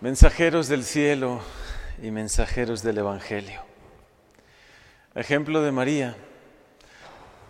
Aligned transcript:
mensajeros 0.00 0.68
del 0.68 0.84
cielo 0.84 1.40
y 2.02 2.10
mensajeros 2.10 2.82
del 2.82 2.98
Evangelio. 2.98 3.60
Ejemplo 5.14 5.60
de 5.60 5.72
María, 5.72 6.16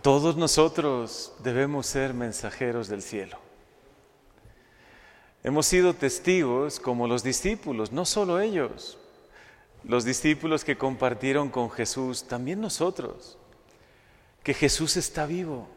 todos 0.01 0.35
nosotros 0.35 1.31
debemos 1.39 1.87
ser 1.87 2.13
mensajeros 2.13 2.89
del 2.89 3.01
cielo. 3.01 3.37
Hemos 5.43 5.65
sido 5.65 5.93
testigos 5.93 6.79
como 6.81 7.07
los 7.07 7.23
discípulos, 7.23 7.93
no 7.93 8.03
solo 8.03 8.41
ellos, 8.41 8.97
los 9.85 10.03
discípulos 10.03 10.65
que 10.65 10.77
compartieron 10.77 11.49
con 11.49 11.71
Jesús, 11.71 12.27
también 12.27 12.59
nosotros, 12.59 13.37
que 14.43 14.53
Jesús 14.53 14.97
está 14.97 15.25
vivo, 15.25 15.69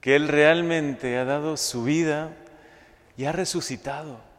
que 0.00 0.16
Él 0.16 0.26
realmente 0.26 1.16
ha 1.18 1.24
dado 1.24 1.56
su 1.56 1.84
vida 1.84 2.36
y 3.16 3.26
ha 3.26 3.32
resucitado, 3.32 4.31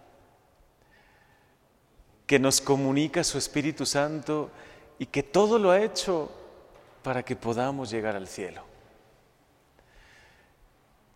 que 2.33 2.39
nos 2.39 2.61
comunica 2.61 3.23
su 3.23 3.37
Espíritu 3.37 3.85
Santo 3.85 4.49
y 4.97 5.05
que 5.05 5.21
todo 5.21 5.59
lo 5.59 5.69
ha 5.69 5.83
hecho 5.83 6.31
para 7.03 7.21
que 7.21 7.35
podamos 7.35 7.91
llegar 7.91 8.15
al 8.15 8.27
cielo. 8.27 8.63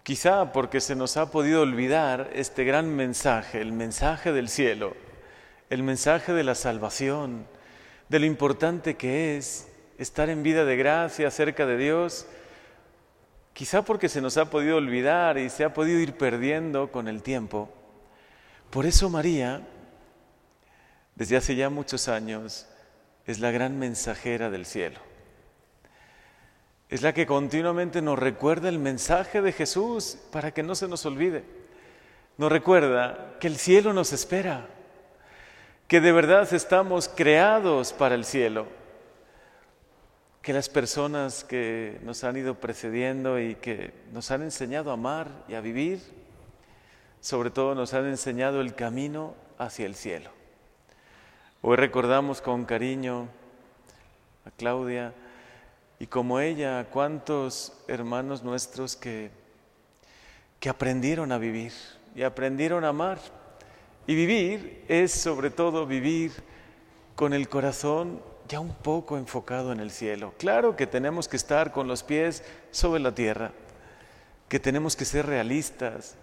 Quizá 0.03 0.53
porque 0.53 0.79
se 0.79 0.95
nos 0.95 1.17
ha 1.17 1.31
podido 1.31 1.63
olvidar 1.63 2.29
este 2.35 2.65
gran 2.65 2.95
mensaje, 2.95 3.59
el 3.61 3.71
mensaje 3.71 4.31
del 4.31 4.47
cielo, 4.47 4.93
el 5.71 5.81
mensaje 5.81 6.33
de 6.33 6.43
la 6.43 6.53
salvación, 6.53 7.47
de 8.09 8.19
lo 8.19 8.27
importante 8.27 8.95
que 8.95 9.37
es 9.37 9.69
estar 9.97 10.29
en 10.29 10.43
vida 10.43 10.65
de 10.65 10.77
gracia 10.77 11.31
cerca 11.31 11.65
de 11.65 11.77
Dios, 11.77 12.27
quizá 13.53 13.81
porque 13.81 14.07
se 14.07 14.21
nos 14.21 14.37
ha 14.37 14.51
podido 14.51 14.77
olvidar 14.77 15.39
y 15.39 15.49
se 15.49 15.63
ha 15.63 15.73
podido 15.73 15.99
ir 15.99 16.13
perdiendo 16.13 16.91
con 16.91 17.07
el 17.07 17.23
tiempo. 17.23 17.69
Por 18.69 18.85
eso 18.85 19.09
María, 19.09 19.67
desde 21.17 21.35
hace 21.35 21.55
ya 21.55 21.71
muchos 21.71 22.09
años, 22.09 22.67
es 23.25 23.39
la 23.39 23.49
gran 23.49 23.79
mensajera 23.79 24.51
del 24.51 24.67
cielo. 24.67 24.99
Es 26.89 27.01
la 27.01 27.11
que 27.11 27.25
continuamente 27.25 28.03
nos 28.03 28.19
recuerda 28.19 28.69
el 28.69 28.77
mensaje 28.77 29.41
de 29.41 29.51
Jesús 29.51 30.19
para 30.31 30.53
que 30.53 30.61
no 30.61 30.75
se 30.75 30.87
nos 30.87 31.07
olvide. 31.07 31.43
Nos 32.37 32.51
recuerda 32.51 33.35
que 33.39 33.47
el 33.47 33.57
cielo 33.57 33.93
nos 33.93 34.13
espera, 34.13 34.67
que 35.87 36.01
de 36.01 36.11
verdad 36.11 36.53
estamos 36.53 37.09
creados 37.09 37.93
para 37.93 38.13
el 38.13 38.23
cielo, 38.23 38.67
que 40.43 40.53
las 40.53 40.69
personas 40.69 41.43
que 41.43 41.99
nos 42.03 42.23
han 42.23 42.37
ido 42.37 42.59
precediendo 42.59 43.39
y 43.39 43.55
que 43.55 43.91
nos 44.13 44.29
han 44.29 44.43
enseñado 44.43 44.91
a 44.91 44.93
amar 44.93 45.29
y 45.47 45.55
a 45.55 45.61
vivir, 45.61 45.99
sobre 47.21 47.49
todo 47.49 47.73
nos 47.73 47.95
han 47.95 48.05
enseñado 48.05 48.61
el 48.61 48.75
camino 48.75 49.33
hacia 49.57 49.87
el 49.87 49.95
cielo. 49.95 50.36
Hoy 51.61 51.75
recordamos 51.75 52.41
con 52.41 52.65
cariño 52.65 53.27
a 54.45 54.51
Claudia, 54.51 55.13
y 55.99 56.05
como 56.05 56.39
ella, 56.39 56.85
cuántos 56.91 57.73
hermanos 57.87 58.43
nuestros 58.43 58.95
que, 58.95 59.31
que 60.59 60.69
aprendieron 60.69 61.31
a 61.31 61.39
vivir 61.39 61.73
y 62.15 62.21
aprendieron 62.21 62.83
a 62.83 62.89
amar. 62.89 63.17
Y 64.05 64.13
vivir 64.13 64.85
es 64.87 65.11
sobre 65.11 65.49
todo 65.49 65.87
vivir 65.87 66.31
con 67.15 67.33
el 67.33 67.49
corazón 67.49 68.21
ya 68.47 68.59
un 68.59 68.73
poco 68.73 69.17
enfocado 69.17 69.71
en 69.73 69.79
el 69.79 69.89
cielo. 69.89 70.33
Claro 70.37 70.75
que 70.75 70.85
tenemos 70.85 71.27
que 71.27 71.37
estar 71.37 71.71
con 71.71 71.87
los 71.87 72.03
pies 72.03 72.43
sobre 72.69 73.01
la 73.01 73.13
tierra, 73.15 73.51
que 74.47 74.59
tenemos 74.59 74.95
que 74.95 75.05
ser 75.05 75.25
realistas, 75.25 76.15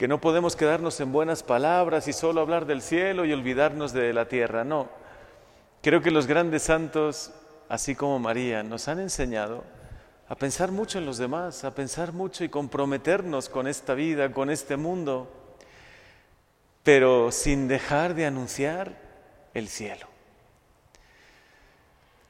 que 0.00 0.08
no 0.08 0.18
podemos 0.18 0.56
quedarnos 0.56 0.98
en 1.00 1.12
buenas 1.12 1.42
palabras 1.42 2.08
y 2.08 2.14
solo 2.14 2.40
hablar 2.40 2.64
del 2.64 2.80
cielo 2.80 3.26
y 3.26 3.32
olvidarnos 3.34 3.92
de 3.92 4.12
la 4.14 4.26
tierra. 4.26 4.64
No, 4.64 4.88
creo 5.82 6.00
que 6.00 6.10
los 6.10 6.26
grandes 6.26 6.62
santos 6.62 7.32
así 7.70 7.94
como 7.94 8.18
María, 8.18 8.64
nos 8.64 8.88
han 8.88 8.98
enseñado 8.98 9.62
a 10.28 10.34
pensar 10.34 10.72
mucho 10.72 10.98
en 10.98 11.06
los 11.06 11.18
demás, 11.18 11.64
a 11.64 11.72
pensar 11.72 12.12
mucho 12.12 12.42
y 12.42 12.48
comprometernos 12.48 13.48
con 13.48 13.68
esta 13.68 13.94
vida, 13.94 14.32
con 14.32 14.50
este 14.50 14.76
mundo, 14.76 15.30
pero 16.82 17.30
sin 17.30 17.68
dejar 17.68 18.14
de 18.14 18.26
anunciar 18.26 18.96
el 19.54 19.68
cielo. 19.68 20.08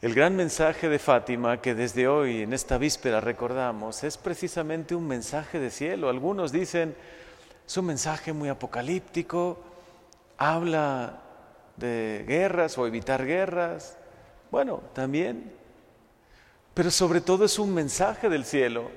El 0.03 0.13
gran 0.13 0.37
mensaje 0.37 0.91
de 0.91 0.99
Fátima 0.99 1.63
que 1.63 1.75
desde 1.75 2.07
hoy, 2.07 2.43
en 2.43 2.53
esta 2.53 2.77
víspera, 2.77 3.21
recordamos, 3.21 4.05
es 4.05 4.19
precisamente 4.19 4.95
un 4.95 5.07
mensaje 5.07 5.59
de 5.59 5.71
cielo. 5.71 6.11
Algunos 6.11 6.53
dicen, 6.53 6.95
es 7.71 7.77
un 7.77 7.87
mensaje 7.87 8.33
muy 8.33 8.49
apocalíptico, 8.49 9.57
habla 10.37 11.21
de 11.77 12.25
guerras 12.27 12.77
o 12.77 12.85
evitar 12.85 13.25
guerras, 13.25 13.97
bueno, 14.51 14.83
también. 14.93 15.53
Pero 16.75 16.91
sobre 16.91 17.21
todo 17.21 17.45
es 17.45 17.61
un 17.61 17.73
mensaje 17.73 18.29
del 18.29 18.45
cielo. 18.45 18.91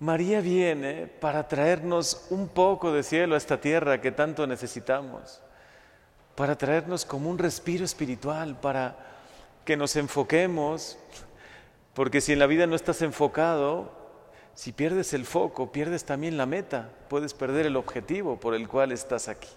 María 0.00 0.42
viene 0.42 1.06
para 1.06 1.48
traernos 1.48 2.26
un 2.28 2.48
poco 2.48 2.92
de 2.92 3.02
cielo 3.02 3.36
a 3.36 3.38
esta 3.38 3.58
tierra 3.58 4.02
que 4.02 4.12
tanto 4.12 4.46
necesitamos, 4.46 5.40
para 6.34 6.58
traernos 6.58 7.06
como 7.06 7.30
un 7.30 7.38
respiro 7.38 7.86
espiritual, 7.86 8.60
para 8.60 8.96
que 9.64 9.78
nos 9.78 9.96
enfoquemos, 9.96 10.98
porque 11.94 12.20
si 12.20 12.34
en 12.34 12.38
la 12.38 12.46
vida 12.46 12.66
no 12.66 12.76
estás 12.76 13.00
enfocado, 13.00 14.01
si 14.54 14.72
pierdes 14.72 15.14
el 15.14 15.24
foco, 15.24 15.72
pierdes 15.72 16.04
también 16.04 16.36
la 16.36 16.46
meta, 16.46 16.90
puedes 17.08 17.34
perder 17.34 17.66
el 17.66 17.76
objetivo 17.76 18.38
por 18.38 18.54
el 18.54 18.68
cual 18.68 18.92
estás 18.92 19.28
aquí. 19.28 19.48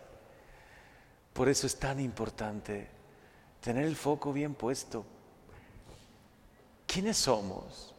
Por 1.33 1.49
eso 1.49 1.67
es 1.67 1.77
tan 1.77 1.99
importante 1.99 2.87
tener 3.59 3.85
el 3.85 3.95
foco 3.95 4.31
bien 4.31 4.53
puesto. 4.53 5.05
¿Quiénes 6.87 7.17
somos? 7.17 7.93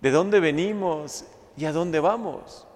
¿De 0.00 0.10
dónde 0.10 0.40
venimos 0.40 1.26
y 1.56 1.66
a 1.66 1.72
dónde 1.72 2.00
vamos? 2.00 2.66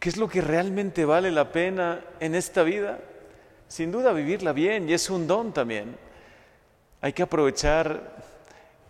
¿Qué 0.00 0.08
es 0.08 0.16
lo 0.16 0.28
que 0.28 0.40
realmente 0.40 1.04
vale 1.04 1.30
la 1.30 1.52
pena 1.52 2.04
en 2.18 2.34
esta 2.34 2.64
vida? 2.64 2.98
Sin 3.68 3.92
duda 3.92 4.12
vivirla 4.12 4.52
bien 4.52 4.88
y 4.88 4.92
es 4.92 5.08
un 5.10 5.26
don 5.26 5.52
también. 5.52 5.96
Hay 7.00 7.12
que 7.12 7.22
aprovechar 7.22 8.16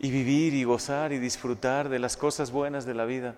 y 0.00 0.10
vivir 0.10 0.54
y 0.54 0.64
gozar 0.64 1.12
y 1.12 1.18
disfrutar 1.18 1.88
de 1.88 1.98
las 1.98 2.16
cosas 2.16 2.50
buenas 2.50 2.86
de 2.86 2.94
la 2.94 3.04
vida, 3.04 3.34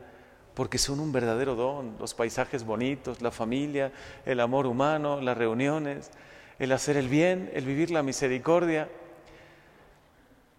porque 0.54 0.78
son 0.78 1.00
un 1.00 1.12
verdadero 1.12 1.54
don, 1.54 1.96
los 1.98 2.14
paisajes 2.14 2.64
bonitos, 2.64 3.22
la 3.22 3.30
familia, 3.30 3.92
el 4.26 4.40
amor 4.40 4.66
humano, 4.66 5.20
las 5.20 5.38
reuniones, 5.38 6.10
el 6.58 6.72
hacer 6.72 6.96
el 6.96 7.08
bien, 7.08 7.50
el 7.54 7.64
vivir 7.64 7.90
la 7.90 8.02
misericordia, 8.02 8.88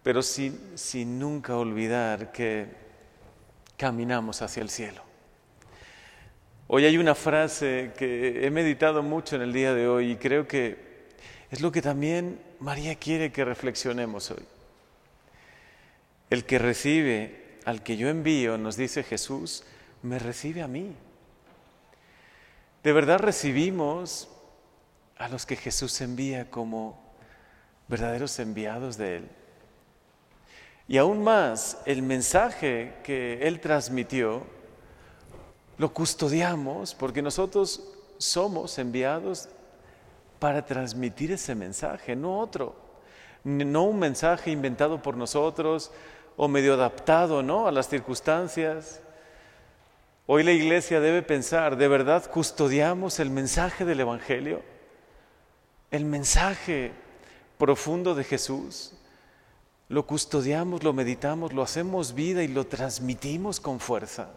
pero 0.02 0.22
sin, 0.22 0.58
sin 0.74 1.18
nunca 1.18 1.56
olvidar 1.56 2.32
que 2.32 2.66
caminamos 3.76 4.42
hacia 4.42 4.62
el 4.62 4.70
cielo. 4.70 5.02
Hoy 6.66 6.84
hay 6.86 6.98
una 6.98 7.14
frase 7.14 7.92
que 7.96 8.46
he 8.46 8.50
meditado 8.50 9.02
mucho 9.02 9.36
en 9.36 9.42
el 9.42 9.52
día 9.52 9.74
de 9.74 9.86
hoy 9.86 10.12
y 10.12 10.16
creo 10.16 10.48
que 10.48 10.92
es 11.50 11.60
lo 11.60 11.70
que 11.70 11.82
también 11.82 12.40
María 12.60 12.94
quiere 12.94 13.30
que 13.30 13.44
reflexionemos 13.44 14.30
hoy. 14.30 14.42
El 16.32 16.46
que 16.46 16.58
recibe 16.58 17.58
al 17.66 17.82
que 17.82 17.98
yo 17.98 18.08
envío, 18.08 18.56
nos 18.56 18.78
dice 18.78 19.02
Jesús, 19.02 19.64
me 20.00 20.18
recibe 20.18 20.62
a 20.62 20.66
mí. 20.66 20.96
De 22.82 22.90
verdad 22.94 23.18
recibimos 23.18 24.30
a 25.18 25.28
los 25.28 25.44
que 25.44 25.56
Jesús 25.56 26.00
envía 26.00 26.50
como 26.50 26.98
verdaderos 27.86 28.38
enviados 28.38 28.96
de 28.96 29.16
Él. 29.16 29.28
Y 30.88 30.96
aún 30.96 31.22
más, 31.22 31.82
el 31.84 32.00
mensaje 32.00 32.94
que 33.04 33.46
Él 33.46 33.60
transmitió, 33.60 34.42
lo 35.76 35.92
custodiamos 35.92 36.94
porque 36.94 37.20
nosotros 37.20 37.92
somos 38.16 38.78
enviados 38.78 39.50
para 40.38 40.64
transmitir 40.64 41.30
ese 41.32 41.54
mensaje, 41.54 42.16
no 42.16 42.38
otro, 42.38 42.74
no 43.44 43.82
un 43.82 43.98
mensaje 43.98 44.50
inventado 44.50 45.02
por 45.02 45.14
nosotros 45.14 45.92
o 46.36 46.48
medio 46.48 46.74
adaptado 46.74 47.42
¿no? 47.42 47.66
a 47.66 47.72
las 47.72 47.88
circunstancias. 47.88 49.00
Hoy 50.26 50.42
la 50.42 50.52
iglesia 50.52 51.00
debe 51.00 51.22
pensar, 51.22 51.76
¿de 51.76 51.88
verdad 51.88 52.30
custodiamos 52.30 53.20
el 53.20 53.30
mensaje 53.30 53.84
del 53.84 54.00
Evangelio? 54.00 54.62
el 55.92 56.06
mensaje 56.06 56.90
profundo 57.58 58.14
de 58.16 58.24
Jesús, 58.24 58.94
lo 59.88 60.06
custodiamos, 60.06 60.82
lo 60.82 60.94
meditamos, 60.94 61.52
lo 61.52 61.62
hacemos 61.62 62.14
vida 62.14 62.42
y 62.42 62.48
lo 62.48 62.66
transmitimos 62.66 63.60
con 63.60 63.78
fuerza. 63.78 64.30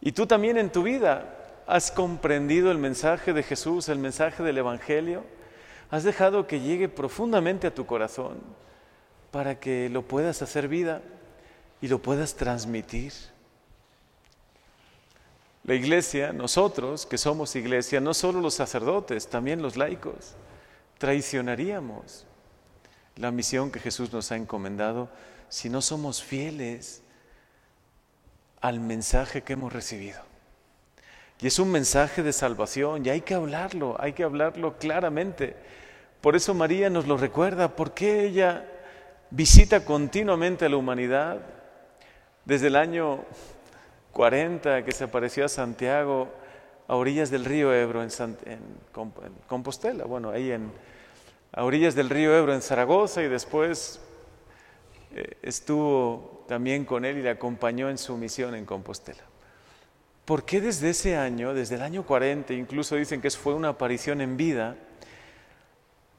Y 0.00 0.10
tú 0.12 0.26
también 0.26 0.58
en 0.58 0.70
tu 0.70 0.82
vida 0.82 1.36
has 1.68 1.92
comprendido 1.92 2.72
el 2.72 2.78
mensaje 2.78 3.32
de 3.32 3.44
Jesús, 3.44 3.88
el 3.88 4.00
mensaje 4.00 4.42
del 4.42 4.58
Evangelio, 4.58 5.22
has 5.88 6.02
dejado 6.02 6.48
que 6.48 6.60
llegue 6.60 6.88
profundamente 6.88 7.68
a 7.68 7.74
tu 7.74 7.86
corazón 7.86 8.38
para 9.30 9.60
que 9.60 9.88
lo 9.88 10.02
puedas 10.02 10.42
hacer 10.42 10.68
vida 10.68 11.02
y 11.80 11.88
lo 11.88 12.00
puedas 12.00 12.34
transmitir. 12.34 13.12
La 15.64 15.74
iglesia, 15.74 16.32
nosotros 16.32 17.06
que 17.06 17.18
somos 17.18 17.54
iglesia, 17.54 18.00
no 18.00 18.14
solo 18.14 18.40
los 18.40 18.54
sacerdotes, 18.54 19.28
también 19.28 19.62
los 19.62 19.76
laicos, 19.76 20.34
traicionaríamos 20.98 22.26
la 23.16 23.30
misión 23.30 23.70
que 23.70 23.80
Jesús 23.80 24.12
nos 24.12 24.32
ha 24.32 24.36
encomendado 24.36 25.08
si 25.48 25.68
no 25.68 25.82
somos 25.82 26.22
fieles 26.22 27.02
al 28.60 28.80
mensaje 28.80 29.42
que 29.42 29.52
hemos 29.52 29.72
recibido. 29.72 30.20
Y 31.40 31.46
es 31.46 31.58
un 31.58 31.70
mensaje 31.70 32.22
de 32.22 32.32
salvación 32.32 33.04
y 33.04 33.10
hay 33.10 33.22
que 33.22 33.34
hablarlo, 33.34 33.96
hay 33.98 34.12
que 34.12 34.24
hablarlo 34.24 34.76
claramente. 34.78 35.56
Por 36.20 36.36
eso 36.36 36.52
María 36.52 36.90
nos 36.90 37.06
lo 37.06 37.16
recuerda, 37.16 37.74
porque 37.76 38.24
ella 38.26 38.66
visita 39.30 39.84
continuamente 39.84 40.64
a 40.64 40.68
la 40.68 40.76
humanidad 40.76 41.38
desde 42.44 42.66
el 42.66 42.76
año 42.76 43.20
40 44.12 44.84
que 44.84 44.92
se 44.92 45.04
apareció 45.04 45.44
a 45.44 45.48
Santiago 45.48 46.28
a 46.88 46.96
orillas 46.96 47.30
del 47.30 47.44
río 47.44 47.72
Ebro 47.72 48.02
en, 48.02 48.10
Compostela, 49.46 50.04
bueno, 50.04 50.30
ahí 50.30 50.50
en, 50.50 50.72
a 51.52 51.64
orillas 51.64 51.94
del 51.94 52.10
río 52.10 52.36
Ebro 52.36 52.52
en 52.52 52.62
Zaragoza 52.62 53.22
y 53.22 53.28
después 53.28 54.00
eh, 55.14 55.36
estuvo 55.42 56.44
también 56.48 56.84
con 56.84 57.04
él 57.04 57.18
y 57.18 57.22
le 57.22 57.30
acompañó 57.30 57.88
en 57.90 57.98
su 57.98 58.16
misión 58.16 58.56
en 58.56 58.64
Compostela. 58.64 59.22
¿Por 60.24 60.44
qué 60.44 60.60
desde 60.60 60.90
ese 60.90 61.16
año, 61.16 61.54
desde 61.54 61.76
el 61.76 61.82
año 61.82 62.04
40, 62.04 62.52
incluso 62.54 62.96
dicen 62.96 63.20
que 63.20 63.30
fue 63.30 63.54
una 63.54 63.68
aparición 63.68 64.20
en 64.20 64.36
vida, 64.36 64.76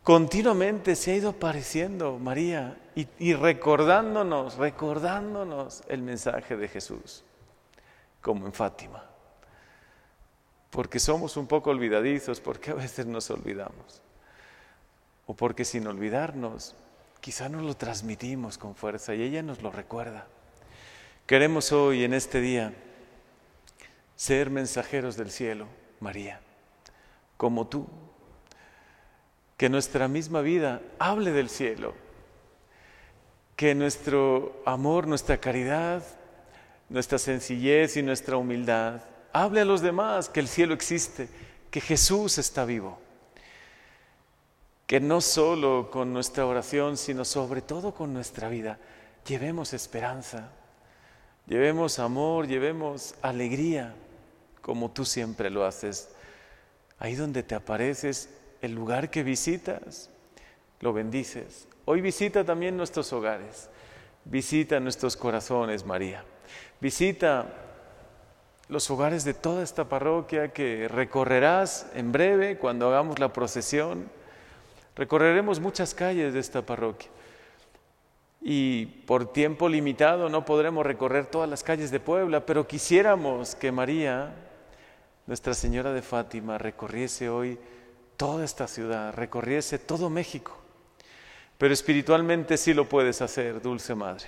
continuamente 0.04 0.96
se 0.96 1.12
ha 1.12 1.16
ido 1.16 1.30
apareciendo 1.30 2.18
María 2.18 2.78
y, 2.96 3.34
recordándonos, 3.34 4.58
recordándonos 4.58 5.84
el 5.88 6.02
mensaje 6.02 6.58
de 6.58 6.68
Jesús, 6.68 7.24
como 8.22 8.46
en 8.46 8.54
Fátima? 8.54 9.06
Porque 10.70 11.00
somos 11.00 11.38
un 11.38 11.48
poco 11.48 11.70
olvidadizos, 11.70 12.40
porque 12.40 12.72
a 12.72 12.76
veces 12.76 13.06
nos 13.06 13.30
olvidamos. 13.30 14.02
O 15.26 15.34
porque 15.36 15.66
sin 15.66 15.86
olvidarnos, 15.88 16.76
quizá 17.20 17.50
no 17.50 17.62
lo 17.62 17.76
transmitimos 17.76 18.58
con 18.58 18.76
fuerza 18.76 19.14
y 19.14 19.22
ella 19.22 19.44
nos 19.44 19.62
lo 19.62 19.72
recuerda. 19.72 20.28
Queremos 21.26 21.72
hoy, 21.72 22.04
en 22.04 22.14
este 22.14 22.42
día, 22.42 22.74
ser 24.16 24.50
mensajeros 24.50 25.16
del 25.18 25.32
cielo, 25.32 25.68
María, 26.00 26.42
como 27.38 27.68
tú. 27.68 27.88
Que 29.62 29.70
nuestra 29.70 30.08
misma 30.08 30.42
vida 30.42 30.82
hable 30.98 31.32
del 31.32 31.48
cielo, 31.48 31.94
que 33.56 33.76
nuestro 33.76 34.60
amor, 34.66 35.06
nuestra 35.06 35.38
caridad, 35.38 36.02
nuestra 36.90 37.20
sencillez 37.20 37.96
y 37.96 38.02
nuestra 38.02 38.38
humildad 38.38 39.02
hable 39.32 39.62
a 39.62 39.66
los 39.66 39.82
demás 39.82 40.30
que 40.30 40.40
el 40.40 40.48
cielo 40.48 40.74
existe, 40.74 41.30
que 41.70 41.80
Jesús 41.80 42.40
está 42.40 42.66
vivo. 42.66 42.98
Que 44.88 45.00
no 45.00 45.22
solo 45.22 45.92
con 45.92 46.12
nuestra 46.12 46.48
oración, 46.48 46.98
sino 46.98 47.24
sobre 47.24 47.62
todo 47.62 47.94
con 47.94 48.16
nuestra 48.16 48.50
vida, 48.50 48.80
llevemos 49.28 49.74
esperanza, 49.74 50.50
llevemos 51.46 52.00
amor, 52.00 52.48
llevemos 52.48 53.14
alegría 53.22 53.94
como 54.64 54.90
tú 54.90 55.06
siempre 55.06 55.52
lo 55.52 55.68
haces. 55.68 56.10
Ahí 56.98 57.14
donde 57.14 57.44
te 57.44 57.54
apareces, 57.54 58.41
el 58.62 58.74
lugar 58.74 59.10
que 59.10 59.24
visitas, 59.24 60.10
lo 60.80 60.94
bendices. 60.94 61.68
Hoy 61.86 62.02
visita 62.02 62.44
también 62.44 62.78
nuestros 62.78 63.12
hogares, 63.14 63.70
visita 64.26 64.80
nuestros 64.80 65.18
corazones, 65.18 65.86
María. 65.86 66.24
Visita 66.80 67.48
los 68.70 68.90
hogares 68.90 69.24
de 69.24 69.34
toda 69.34 69.64
esta 69.64 69.90
parroquia 69.90 70.54
que 70.54 70.88
recorrerás 70.88 71.88
en 71.94 72.12
breve 72.12 72.58
cuando 72.58 72.88
hagamos 72.88 73.20
la 73.20 73.34
procesión. 73.34 74.10
Recorreremos 74.96 75.60
muchas 75.60 75.94
calles 75.94 76.34
de 76.34 76.40
esta 76.40 76.66
parroquia 76.66 77.10
y 78.42 78.86
por 78.86 79.32
tiempo 79.32 79.70
limitado 79.70 80.28
no 80.28 80.46
podremos 80.46 80.86
recorrer 80.86 81.28
todas 81.28 81.50
las 81.50 81.64
calles 81.64 81.92
de 81.92 82.00
Puebla, 82.00 82.46
pero 82.46 82.68
quisiéramos 82.68 83.56
que 83.56 83.72
María 83.72 84.34
nuestra 85.28 85.54
Señora 85.54 85.94
de 85.94 86.02
Fátima 86.02 86.58
recorriese 86.58 87.30
hoy 87.30 87.60
toda 88.18 88.46
esta 88.46 88.68
ciudad, 88.68 89.14
recorriese 89.14 89.80
todo 89.80 90.10
México. 90.10 90.58
Pero 91.58 91.74
espiritualmente 91.74 92.58
sí 92.58 92.74
lo 92.74 92.88
puedes 92.90 93.22
hacer, 93.22 93.62
dulce 93.62 93.96
Madre. 93.96 94.26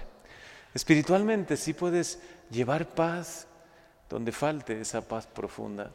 Espiritualmente 0.73 1.57
sí 1.57 1.73
puedes 1.73 2.19
llevar 2.49 2.87
paz 2.89 3.47
donde 4.09 4.31
falte 4.31 4.81
esa 4.81 5.07
paz 5.07 5.27
profunda, 5.27 5.91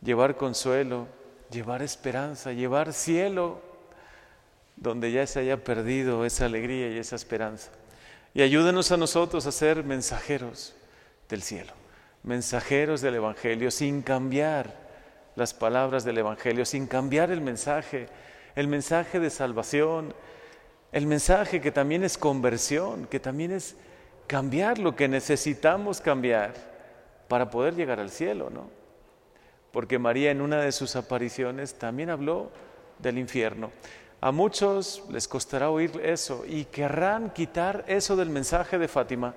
llevar 0.00 0.36
consuelo, 0.36 1.06
llevar 1.50 1.82
esperanza, 1.82 2.52
llevar 2.52 2.92
cielo 2.92 3.60
donde 4.76 5.10
ya 5.10 5.26
se 5.26 5.40
haya 5.40 5.64
perdido 5.64 6.24
esa 6.24 6.44
alegría 6.44 6.88
y 6.90 6.98
esa 6.98 7.16
esperanza. 7.16 7.70
Y 8.34 8.42
ayúdenos 8.42 8.92
a 8.92 8.96
nosotros 8.96 9.46
a 9.46 9.52
ser 9.52 9.82
mensajeros 9.82 10.74
del 11.28 11.42
cielo 11.42 11.72
mensajeros 12.22 13.00
del 13.00 13.16
Evangelio 13.16 13.70
sin 13.70 14.02
cambiar 14.02 14.87
las 15.38 15.54
palabras 15.54 16.04
del 16.04 16.18
Evangelio, 16.18 16.64
sin 16.64 16.86
cambiar 16.86 17.30
el 17.30 17.40
mensaje, 17.40 18.08
el 18.54 18.68
mensaje 18.68 19.20
de 19.20 19.30
salvación, 19.30 20.12
el 20.92 21.06
mensaje 21.06 21.60
que 21.60 21.72
también 21.72 22.04
es 22.04 22.18
conversión, 22.18 23.06
que 23.06 23.20
también 23.20 23.52
es 23.52 23.76
cambiar 24.26 24.78
lo 24.78 24.96
que 24.96 25.08
necesitamos 25.08 26.00
cambiar 26.00 26.52
para 27.28 27.50
poder 27.50 27.74
llegar 27.74 28.00
al 28.00 28.10
cielo, 28.10 28.50
¿no? 28.50 28.68
Porque 29.70 29.98
María 29.98 30.30
en 30.30 30.40
una 30.40 30.60
de 30.60 30.72
sus 30.72 30.96
apariciones 30.96 31.74
también 31.74 32.10
habló 32.10 32.50
del 32.98 33.18
infierno. 33.18 33.70
A 34.20 34.32
muchos 34.32 35.04
les 35.10 35.28
costará 35.28 35.70
oír 35.70 36.00
eso 36.02 36.44
y 36.46 36.64
querrán 36.64 37.30
quitar 37.30 37.84
eso 37.86 38.16
del 38.16 38.30
mensaje 38.30 38.78
de 38.78 38.88
Fátima 38.88 39.34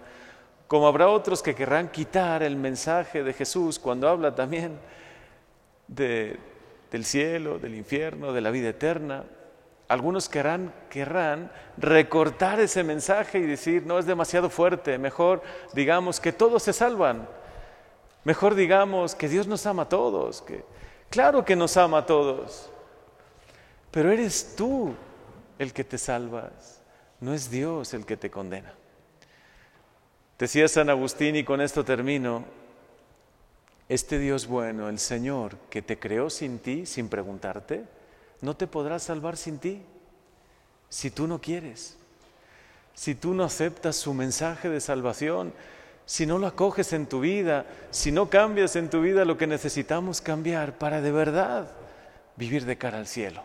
como 0.71 0.88
habrá 0.88 1.09
otros 1.09 1.44
que 1.44 1.54
querrán 1.54 1.89
quitar 1.89 2.44
el 2.44 2.56
mensaje 2.56 3.24
de 3.24 3.33
Jesús 3.33 3.77
cuando 3.77 4.07
habla 4.07 4.33
también 4.33 4.80
del 5.91 7.05
cielo, 7.05 7.59
del 7.59 7.75
infierno, 7.75 8.33
de 8.33 8.41
la 8.41 8.51
vida 8.51 8.69
eterna. 8.69 9.25
Algunos 9.88 10.29
querrán, 10.29 10.73
querrán 10.89 11.51
recortar 11.77 12.59
ese 12.61 12.83
mensaje 12.83 13.39
y 13.39 13.45
decir, 13.45 13.85
no 13.85 13.99
es 13.99 14.05
demasiado 14.05 14.49
fuerte, 14.49 14.97
mejor 14.97 15.41
digamos 15.73 16.19
que 16.21 16.31
todos 16.31 16.63
se 16.63 16.71
salvan, 16.71 17.27
mejor 18.23 18.55
digamos 18.55 19.15
que 19.15 19.27
Dios 19.27 19.47
nos 19.47 19.65
ama 19.65 19.83
a 19.83 19.89
todos, 19.89 20.41
que 20.41 20.63
claro 21.09 21.43
que 21.43 21.57
nos 21.57 21.75
ama 21.75 21.99
a 21.99 22.05
todos, 22.05 22.71
pero 23.92 24.11
eres 24.11 24.56
tú 24.56 24.95
el 25.59 25.73
que 25.73 25.83
te 25.83 25.97
salvas, 25.97 26.81
no 27.19 27.33
es 27.33 27.51
Dios 27.51 27.94
el 27.94 28.06
que 28.06 28.16
te 28.16 28.31
condena. 28.31 28.73
Decía 30.39 30.69
San 30.69 30.89
Agustín, 30.89 31.35
y 31.35 31.44
con 31.44 31.59
esto 31.59 31.83
termino, 31.83 32.45
este 33.92 34.19
Dios 34.19 34.48
bueno, 34.48 34.88
el 34.88 35.00
Señor, 35.00 35.57
que 35.69 35.81
te 35.81 36.00
creó 36.00 36.30
sin 36.30 36.60
ti, 36.60 36.86
sin 36.86 37.10
preguntarte, 37.10 37.83
no 38.40 38.56
te 38.56 38.66
podrá 38.66 39.00
salvar 39.00 39.36
sin 39.36 39.60
ti, 39.60 39.81
si 40.88 41.12
tú 41.12 41.28
no 41.28 41.42
quieres, 41.42 41.98
si 42.94 43.16
tú 43.16 43.33
no 43.33 43.44
aceptas 43.44 43.98
su 43.98 44.14
mensaje 44.14 44.69
de 44.69 44.80
salvación, 44.80 45.52
si 46.06 46.26
no 46.26 46.38
lo 46.38 46.48
acoges 46.48 46.94
en 46.94 47.06
tu 47.06 47.19
vida, 47.19 47.66
si 47.90 48.14
no 48.14 48.30
cambias 48.30 48.78
en 48.78 48.90
tu 48.90 49.02
vida 49.02 49.26
lo 49.26 49.38
que 49.38 49.45
necesitamos 49.45 50.21
cambiar 50.21 50.78
para 50.78 51.02
de 51.02 51.12
verdad 51.12 51.69
vivir 52.38 52.64
de 52.64 52.78
cara 52.78 52.98
al 52.98 53.07
cielo. 53.07 53.44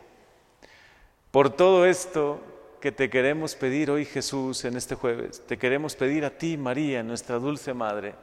Por 1.33 1.50
todo 1.50 1.87
esto, 1.87 2.41
que 2.81 2.93
te 2.93 3.11
queremos 3.11 3.57
pedir 3.57 3.91
hoy 3.91 4.05
Jesús 4.05 4.65
en 4.65 4.76
este 4.76 4.95
jueves. 4.95 5.43
Te 5.45 5.59
queremos 5.59 5.97
pedir 5.97 6.25
a 6.25 6.31
ti, 6.31 6.57
María, 6.57 7.03
nuestra 7.03 7.41
dulce 7.41 7.75
Madre, 7.75 8.15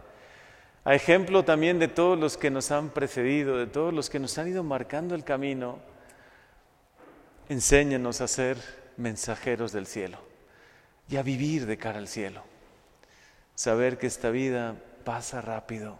a 0.86 0.96
ejemplo 0.96 1.44
también 1.46 1.80
de 1.80 1.88
todos 1.88 2.20
los 2.20 2.38
que 2.38 2.52
nos 2.52 2.72
han 2.72 2.90
precedido, 2.90 3.58
de 3.58 3.68
todos 3.68 3.94
los 3.94 4.10
que 4.10 4.20
nos 4.20 4.38
han 4.38 4.50
ido 4.50 4.64
marcando 4.64 5.16
el 5.16 5.24
camino, 5.24 5.80
enséñanos 7.50 8.22
a 8.22 8.28
ser 8.28 8.58
mensajeros 8.98 9.72
del 9.72 9.88
cielo 9.88 10.18
y 11.10 11.18
a 11.18 11.24
vivir 11.24 11.66
de 11.66 11.78
cara 11.78 12.00
al 12.00 12.08
cielo. 12.08 12.44
Saber 13.56 13.98
que 13.98 14.08
esta 14.08 14.30
vida 14.30 14.76
pasa 15.04 15.42
rápido. 15.42 16.00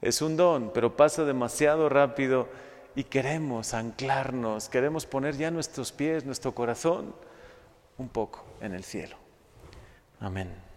Es 0.00 0.20
un 0.20 0.36
don, 0.36 0.72
pero 0.72 0.96
pasa 0.96 1.24
demasiado 1.24 1.88
rápido 1.88 2.48
y 2.96 3.04
queremos 3.04 3.72
anclarnos, 3.72 4.68
queremos 4.68 5.06
poner 5.06 5.36
ya 5.36 5.50
nuestros 5.50 5.92
pies, 5.92 6.24
nuestro 6.24 6.54
corazón 6.54 7.14
un 7.98 8.08
poco 8.08 8.44
en 8.60 8.74
el 8.74 8.84
cielo. 8.84 9.16
Amén. 10.18 10.71